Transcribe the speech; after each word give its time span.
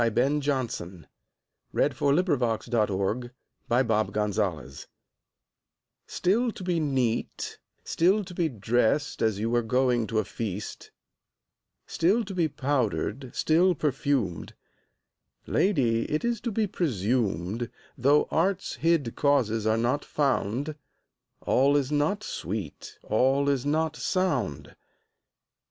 Ben 0.15 0.41
Jonson. 0.41 1.05
1573–1637 1.75 3.29
186. 3.67 4.87
Simplex 4.87 4.87
Munditiis 4.87 4.87
STILL 6.07 6.51
to 6.53 6.63
be 6.63 6.79
neat, 6.79 7.59
still 7.83 8.23
to 8.23 8.33
be 8.33 8.49
drest, 8.49 9.21
As 9.21 9.37
you 9.37 9.51
were 9.51 9.61
going 9.61 10.07
to 10.07 10.17
a 10.17 10.25
feast; 10.25 10.89
Still 11.85 12.25
to 12.25 12.33
be 12.33 12.47
powder'd, 12.47 13.29
still 13.35 13.75
perfumed: 13.75 14.55
Lady, 15.45 16.09
it 16.11 16.25
is 16.25 16.41
to 16.41 16.51
be 16.51 16.65
presumed, 16.65 17.69
Though 17.95 18.27
art's 18.31 18.77
hid 18.77 19.15
causes 19.15 19.67
are 19.67 19.77
not 19.77 20.03
found, 20.03 20.69
5 20.71 20.75
All 21.41 21.77
is 21.77 21.91
not 21.91 22.23
sweet, 22.23 22.97
all 23.03 23.47
is 23.49 23.67
not 23.67 23.95
sound. 23.95 24.75